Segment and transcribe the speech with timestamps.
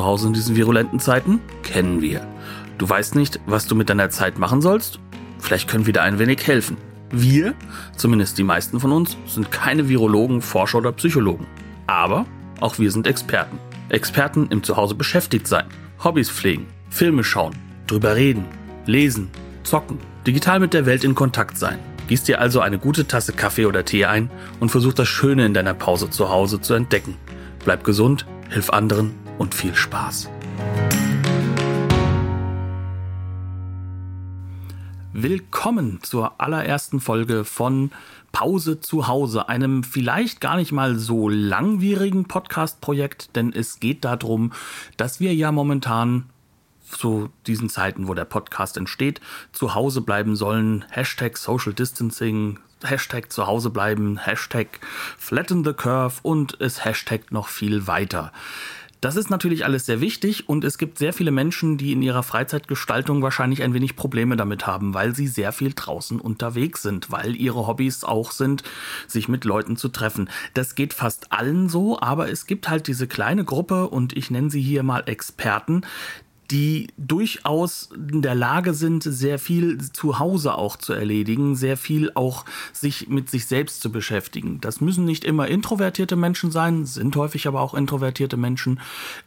[0.00, 1.40] Zu Hause in diesen virulenten Zeiten?
[1.62, 2.26] Kennen wir.
[2.78, 4.98] Du weißt nicht, was du mit deiner Zeit machen sollst?
[5.38, 6.78] Vielleicht können wir dir ein wenig helfen.
[7.10, 7.52] Wir,
[7.98, 11.46] zumindest die meisten von uns, sind keine Virologen, Forscher oder Psychologen.
[11.86, 12.24] Aber
[12.60, 13.58] auch wir sind Experten.
[13.90, 15.66] Experten im Zuhause beschäftigt sein,
[16.02, 17.54] Hobbys pflegen, Filme schauen,
[17.86, 18.46] drüber reden,
[18.86, 19.28] lesen,
[19.64, 21.78] zocken, digital mit der Welt in Kontakt sein.
[22.08, 24.30] Gieß dir also eine gute Tasse Kaffee oder Tee ein
[24.60, 27.16] und versuch das Schöne in deiner Pause zu Hause zu entdecken.
[27.66, 30.28] Bleib gesund, hilf anderen und viel Spaß.
[35.14, 37.90] Willkommen zur allerersten Folge von
[38.32, 44.52] Pause zu Hause, einem vielleicht gar nicht mal so langwierigen Podcast-Projekt, denn es geht darum,
[44.98, 46.26] dass wir ja momentan
[46.90, 50.84] zu diesen Zeiten, wo der Podcast entsteht, zu Hause bleiben sollen.
[50.90, 54.80] Hashtag Social Distancing, Hashtag zu Hause bleiben, Hashtag
[55.16, 58.32] Flatten the Curve und es Hashtag noch viel weiter.
[59.00, 62.22] Das ist natürlich alles sehr wichtig und es gibt sehr viele Menschen, die in ihrer
[62.22, 67.34] Freizeitgestaltung wahrscheinlich ein wenig Probleme damit haben, weil sie sehr viel draußen unterwegs sind, weil
[67.34, 68.62] ihre Hobbys auch sind,
[69.06, 70.28] sich mit Leuten zu treffen.
[70.52, 74.50] Das geht fast allen so, aber es gibt halt diese kleine Gruppe und ich nenne
[74.50, 75.80] sie hier mal Experten,
[76.50, 82.10] die durchaus in der Lage sind, sehr viel zu Hause auch zu erledigen, sehr viel
[82.14, 84.60] auch sich mit sich selbst zu beschäftigen.
[84.60, 88.80] Das müssen nicht immer introvertierte Menschen sein, sind häufig aber auch introvertierte Menschen.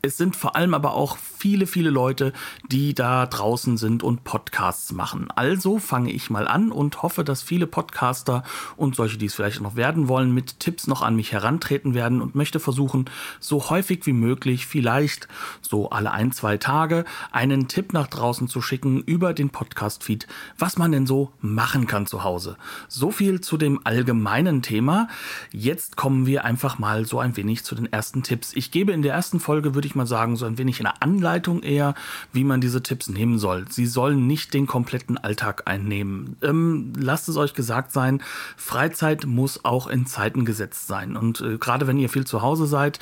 [0.00, 2.32] Es sind vor allem aber auch viele, viele Leute,
[2.70, 5.28] die da draußen sind und Podcasts machen.
[5.34, 8.44] Also fange ich mal an und hoffe, dass viele Podcaster
[8.76, 12.22] und solche, die es vielleicht noch werden wollen, mit Tipps noch an mich herantreten werden
[12.22, 13.10] und möchte versuchen,
[13.40, 15.28] so häufig wie möglich, vielleicht
[15.60, 20.26] so alle ein, zwei Tage, einen Tipp nach draußen zu schicken über den Podcast-Feed,
[20.58, 22.56] was man denn so machen kann zu Hause.
[22.88, 25.08] So viel zu dem allgemeinen Thema.
[25.50, 28.52] Jetzt kommen wir einfach mal so ein wenig zu den ersten Tipps.
[28.54, 31.62] Ich gebe in der ersten Folge, würde ich mal sagen, so ein wenig eine Anleitung
[31.62, 31.94] eher,
[32.32, 33.66] wie man diese Tipps nehmen soll.
[33.70, 36.36] Sie sollen nicht den kompletten Alltag einnehmen.
[36.42, 38.22] Ähm, lasst es euch gesagt sein,
[38.56, 41.16] Freizeit muss auch in Zeiten gesetzt sein.
[41.16, 42.98] Und äh, gerade wenn ihr viel zu Hause seid,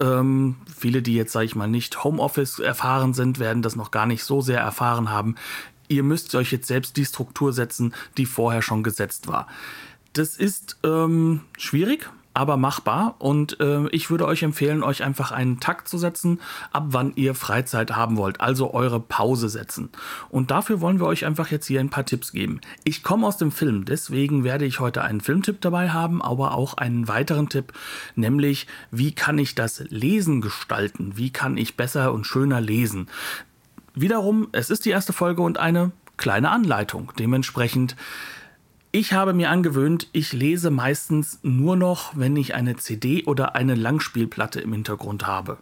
[0.00, 3.90] ähm, viele, die jetzt, sage ich mal, nicht Homeoffice erfahren sind, werden werden das noch
[3.90, 5.34] gar nicht so sehr erfahren haben.
[5.88, 9.46] Ihr müsst euch jetzt selbst die Struktur setzen, die vorher schon gesetzt war.
[10.14, 13.16] Das ist ähm, schwierig, aber machbar.
[13.18, 16.40] Und äh, ich würde euch empfehlen, euch einfach einen Takt zu setzen,
[16.72, 19.90] ab wann ihr Freizeit haben wollt, also eure Pause setzen.
[20.30, 22.60] Und dafür wollen wir euch einfach jetzt hier ein paar Tipps geben.
[22.84, 26.74] Ich komme aus dem Film, deswegen werde ich heute einen Filmtipp dabei haben, aber auch
[26.74, 27.72] einen weiteren Tipp,
[28.14, 31.12] nämlich wie kann ich das Lesen gestalten?
[31.16, 33.08] Wie kann ich besser und schöner lesen?
[33.94, 37.12] Wiederum, es ist die erste Folge und eine kleine Anleitung.
[37.18, 37.96] Dementsprechend
[38.94, 43.74] ich habe mir angewöhnt, ich lese meistens nur noch, wenn ich eine CD oder eine
[43.74, 45.56] Langspielplatte im Hintergrund habe.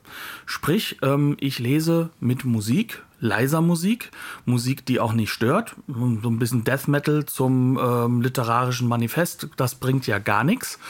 [0.46, 4.10] Sprich, ähm, ich lese mit Musik, leiser Musik,
[4.46, 5.76] Musik, die auch nicht stört.
[5.86, 10.80] So ein bisschen Death Metal zum ähm, literarischen Manifest, das bringt ja gar nichts.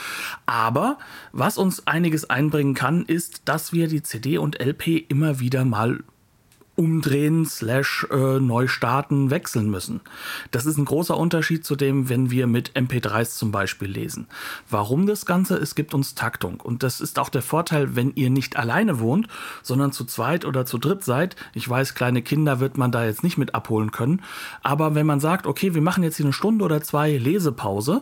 [0.47, 0.99] Aber
[1.33, 5.99] was uns einiges einbringen kann, ist, dass wir die CD und LP immer wieder mal
[6.81, 10.01] umdrehen, slash äh, neu starten, wechseln müssen.
[10.51, 14.29] Das ist ein großer Unterschied zu dem, wenn wir mit MP3s zum Beispiel lesen.
[14.71, 15.59] Warum das Ganze?
[15.59, 16.59] Es gibt uns Taktung.
[16.59, 19.29] Und das ist auch der Vorteil, wenn ihr nicht alleine wohnt,
[19.63, 21.37] sondern zu zweit oder zu dritt seid.
[21.53, 24.23] Ich weiß, kleine Kinder wird man da jetzt nicht mit abholen können.
[24.63, 28.01] Aber wenn man sagt, okay, wir machen jetzt hier eine Stunde oder zwei Lesepause,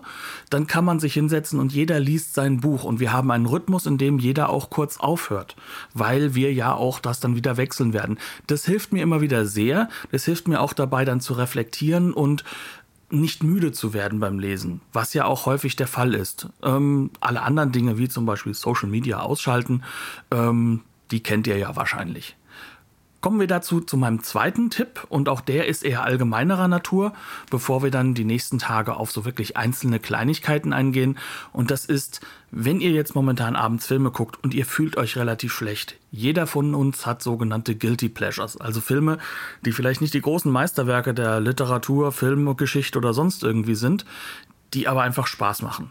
[0.51, 2.85] dann kann man sich hinsetzen und jeder liest sein Buch.
[2.85, 5.57] Und wir haben einen Rhythmus, in dem jeder auch kurz aufhört,
[5.95, 8.21] weil wir ja auch das dann wieder wechseln werden.
[8.47, 9.89] Das hilft mir immer wieder sehr.
[10.13, 12.45] Das hilft mir auch dabei, dann zu reflektieren und
[13.11, 16.49] nicht müde zu werden beim Lesen, was ja auch häufig der Fall ist.
[16.63, 19.83] Ähm, alle anderen Dinge, wie zum Beispiel Social Media ausschalten,
[20.31, 22.37] ähm, die kennt ihr ja wahrscheinlich.
[23.21, 27.13] Kommen wir dazu zu meinem zweiten Tipp und auch der ist eher allgemeinerer Natur,
[27.51, 31.19] bevor wir dann die nächsten Tage auf so wirklich einzelne Kleinigkeiten eingehen.
[31.53, 32.21] Und das ist,
[32.53, 35.97] wenn ihr jetzt momentan abends Filme guckt und ihr fühlt euch relativ schlecht.
[36.13, 39.19] Jeder von uns hat sogenannte Guilty Pleasures, also Filme,
[39.65, 44.05] die vielleicht nicht die großen Meisterwerke der Literatur, Film, Geschichte oder sonst irgendwie sind,
[44.75, 45.91] die aber einfach Spaß machen.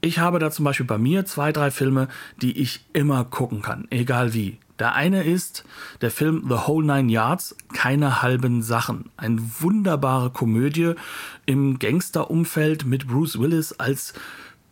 [0.00, 2.06] Ich habe da zum Beispiel bei mir zwei, drei Filme,
[2.40, 4.58] die ich immer gucken kann, egal wie.
[4.82, 5.62] Der eine ist
[6.00, 9.10] der Film The Whole Nine Yards, keine halben Sachen.
[9.16, 10.94] Eine wunderbare Komödie
[11.46, 14.12] im Gangsterumfeld mit Bruce Willis als,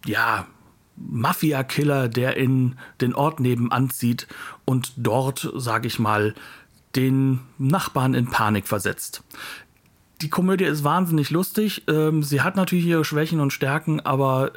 [0.04, 0.48] ja,
[0.96, 4.26] Mafia-Killer, der in den Ort nebenan zieht
[4.64, 6.34] und dort, sag ich mal,
[6.96, 9.22] den Nachbarn in Panik versetzt.
[10.22, 11.84] Die Komödie ist wahnsinnig lustig.
[11.86, 14.50] Ähm, sie hat natürlich ihre Schwächen und Stärken, aber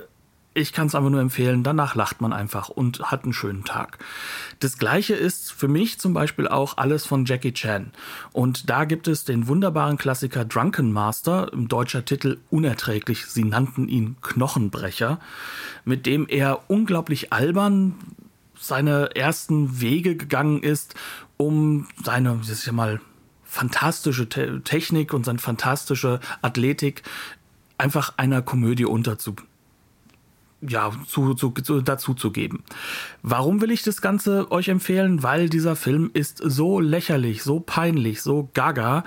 [0.53, 1.63] ich kann es einfach nur empfehlen.
[1.63, 3.97] Danach lacht man einfach und hat einen schönen Tag.
[4.59, 7.91] Das gleiche ist für mich zum Beispiel auch alles von Jackie Chan.
[8.31, 13.25] Und da gibt es den wunderbaren Klassiker Drunken Master, im deutscher Titel unerträglich.
[13.25, 15.19] Sie nannten ihn Knochenbrecher,
[15.85, 17.95] mit dem er unglaublich albern
[18.59, 20.95] seine ersten Wege gegangen ist,
[21.37, 23.01] um seine, ich sag mal,
[23.43, 27.03] fantastische Te Technik und seine fantastische Athletik
[27.77, 29.52] einfach einer Komödie unterzubringen
[30.67, 32.63] ja, zu, zu, zu, dazu zu geben.
[33.21, 35.23] Warum will ich das Ganze euch empfehlen?
[35.23, 39.03] Weil dieser Film ist so lächerlich, so peinlich, so gaga,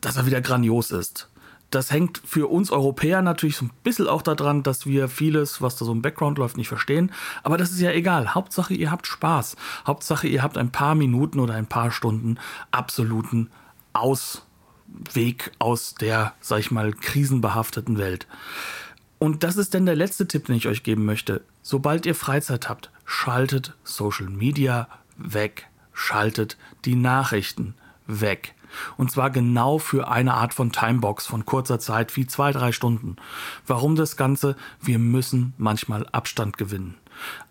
[0.00, 1.28] dass er wieder grandios ist.
[1.70, 5.76] Das hängt für uns Europäer natürlich so ein bisschen auch daran, dass wir vieles, was
[5.76, 7.10] da so im Background läuft, nicht verstehen.
[7.42, 8.34] Aber das ist ja egal.
[8.34, 9.56] Hauptsache, ihr habt Spaß.
[9.86, 12.38] Hauptsache, ihr habt ein paar Minuten oder ein paar Stunden
[12.70, 13.50] absoluten
[13.92, 18.28] Ausweg aus der, sag ich mal, krisenbehafteten Welt.
[19.24, 21.40] Und das ist denn der letzte Tipp, den ich euch geben möchte.
[21.62, 24.86] Sobald ihr Freizeit habt, schaltet Social Media
[25.16, 25.66] weg.
[25.94, 27.74] Schaltet die Nachrichten
[28.06, 28.54] weg.
[28.98, 33.16] Und zwar genau für eine Art von Timebox von kurzer Zeit, wie zwei, drei Stunden.
[33.66, 34.56] Warum das Ganze?
[34.82, 36.98] Wir müssen manchmal Abstand gewinnen.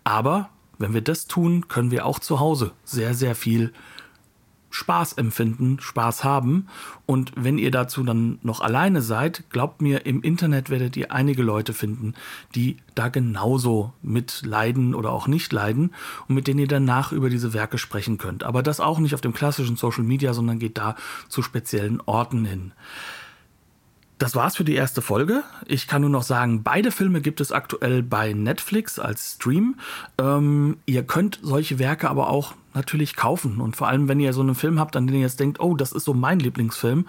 [0.04, 3.72] Aber wenn wir das tun, können wir auch zu Hause sehr, sehr viel
[4.74, 6.66] Spaß empfinden, Spaß haben.
[7.06, 11.44] Und wenn ihr dazu dann noch alleine seid, glaubt mir, im Internet werdet ihr einige
[11.44, 12.14] Leute finden,
[12.56, 15.92] die da genauso mit leiden oder auch nicht leiden
[16.26, 18.42] und mit denen ihr danach über diese Werke sprechen könnt.
[18.42, 20.96] Aber das auch nicht auf dem klassischen Social Media, sondern geht da
[21.28, 22.72] zu speziellen Orten hin.
[24.18, 25.42] Das war's für die erste Folge.
[25.66, 29.76] Ich kann nur noch sagen, beide Filme gibt es aktuell bei Netflix als Stream.
[30.18, 33.60] Ähm, ihr könnt solche Werke aber auch natürlich kaufen.
[33.60, 35.74] Und vor allem, wenn ihr so einen Film habt, an den ihr jetzt denkt, oh,
[35.74, 37.06] das ist so mein Lieblingsfilm,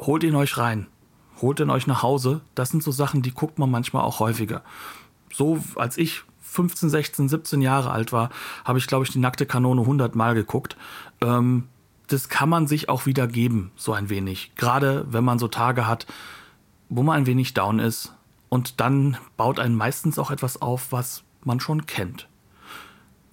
[0.00, 0.88] holt ihn euch rein.
[1.40, 2.40] Holt ihn euch nach Hause.
[2.56, 4.62] Das sind so Sachen, die guckt man manchmal auch häufiger.
[5.32, 8.30] So als ich 15, 16, 17 Jahre alt war,
[8.64, 10.76] habe ich, glaube ich, die nackte Kanone 100 Mal geguckt.
[11.20, 11.68] Ähm,
[12.08, 14.52] das kann man sich auch wieder geben, so ein wenig.
[14.56, 16.06] Gerade wenn man so Tage hat,
[16.88, 18.12] wo man ein wenig down ist.
[18.48, 22.28] Und dann baut einen meistens auch etwas auf, was man schon kennt.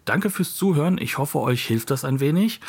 [0.06, 0.98] Danke fürs Zuhören.
[0.98, 2.60] Ich hoffe, euch hilft das ein wenig.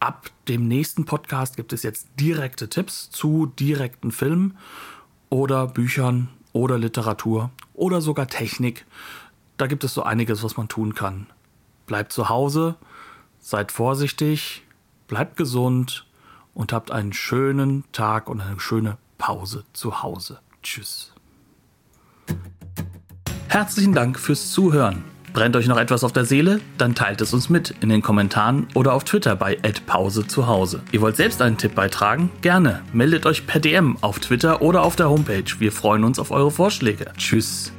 [0.00, 4.56] Ab dem nächsten Podcast gibt es jetzt direkte Tipps zu direkten Filmen
[5.28, 8.86] oder Büchern oder Literatur oder sogar Technik.
[9.56, 11.26] Da gibt es so einiges, was man tun kann.
[11.86, 12.76] Bleibt zu Hause,
[13.40, 14.62] seid vorsichtig,
[15.10, 16.06] bleibt gesund
[16.54, 20.38] und habt einen schönen Tag und eine schöne Pause zu Hause.
[20.62, 21.12] Tschüss.
[23.48, 25.02] Herzlichen Dank fürs Zuhören.
[25.32, 26.60] Brennt euch noch etwas auf der Seele?
[26.78, 30.80] Dann teilt es uns mit in den Kommentaren oder auf Twitter bei @pause zu Hause.
[30.92, 32.30] Ihr wollt selbst einen Tipp beitragen?
[32.40, 32.82] Gerne.
[32.92, 35.44] Meldet euch per DM auf Twitter oder auf der Homepage.
[35.58, 37.12] Wir freuen uns auf eure Vorschläge.
[37.16, 37.72] Tschüss.